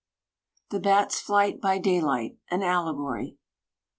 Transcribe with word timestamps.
=The 0.71 0.79
Bat's 0.79 1.19
Flight 1.21 1.61
By 1.61 1.77
Daylight 1.77 2.35
An 2.49 2.63
Allegory=. 2.63 3.37